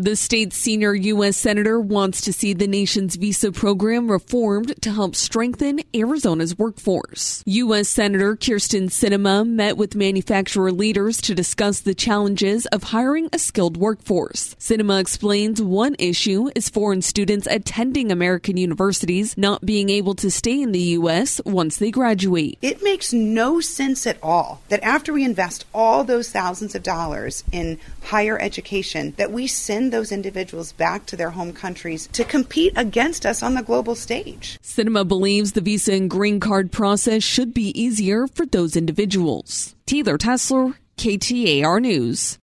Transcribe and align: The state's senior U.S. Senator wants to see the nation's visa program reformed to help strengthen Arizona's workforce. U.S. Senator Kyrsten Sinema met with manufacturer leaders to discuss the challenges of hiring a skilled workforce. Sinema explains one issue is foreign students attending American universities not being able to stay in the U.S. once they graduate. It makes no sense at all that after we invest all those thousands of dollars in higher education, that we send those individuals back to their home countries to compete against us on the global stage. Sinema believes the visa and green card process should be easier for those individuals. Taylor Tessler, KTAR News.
The 0.00 0.14
state's 0.14 0.56
senior 0.56 0.94
U.S. 0.94 1.36
Senator 1.36 1.80
wants 1.80 2.20
to 2.20 2.32
see 2.32 2.52
the 2.52 2.68
nation's 2.68 3.16
visa 3.16 3.50
program 3.50 4.08
reformed 4.08 4.80
to 4.82 4.92
help 4.92 5.16
strengthen 5.16 5.80
Arizona's 5.92 6.56
workforce. 6.56 7.42
U.S. 7.46 7.88
Senator 7.88 8.36
Kyrsten 8.36 8.90
Sinema 8.90 9.44
met 9.44 9.76
with 9.76 9.96
manufacturer 9.96 10.70
leaders 10.70 11.20
to 11.22 11.34
discuss 11.34 11.80
the 11.80 11.96
challenges 11.96 12.66
of 12.66 12.84
hiring 12.84 13.28
a 13.32 13.40
skilled 13.40 13.76
workforce. 13.76 14.54
Sinema 14.60 15.00
explains 15.00 15.60
one 15.60 15.96
issue 15.98 16.48
is 16.54 16.68
foreign 16.68 17.02
students 17.02 17.48
attending 17.50 18.12
American 18.12 18.56
universities 18.56 19.36
not 19.36 19.66
being 19.66 19.90
able 19.90 20.14
to 20.14 20.30
stay 20.30 20.62
in 20.62 20.70
the 20.70 20.78
U.S. 20.78 21.40
once 21.44 21.78
they 21.78 21.90
graduate. 21.90 22.56
It 22.62 22.84
makes 22.84 23.12
no 23.12 23.58
sense 23.58 24.06
at 24.06 24.18
all 24.22 24.62
that 24.68 24.84
after 24.84 25.12
we 25.12 25.24
invest 25.24 25.64
all 25.74 26.04
those 26.04 26.30
thousands 26.30 26.76
of 26.76 26.84
dollars 26.84 27.42
in 27.50 27.80
higher 28.04 28.40
education, 28.40 29.12
that 29.16 29.32
we 29.32 29.48
send 29.48 29.87
those 29.90 30.12
individuals 30.12 30.72
back 30.72 31.06
to 31.06 31.16
their 31.16 31.30
home 31.30 31.52
countries 31.52 32.08
to 32.12 32.24
compete 32.24 32.72
against 32.76 33.26
us 33.26 33.42
on 33.42 33.54
the 33.54 33.62
global 33.62 33.94
stage. 33.94 34.58
Sinema 34.62 35.06
believes 35.06 35.52
the 35.52 35.60
visa 35.60 35.92
and 35.92 36.10
green 36.10 36.40
card 36.40 36.70
process 36.72 37.22
should 37.22 37.52
be 37.52 37.78
easier 37.80 38.26
for 38.26 38.46
those 38.46 38.76
individuals. 38.76 39.74
Taylor 39.86 40.18
Tessler, 40.18 40.74
KTAR 40.96 41.80
News. 41.80 42.38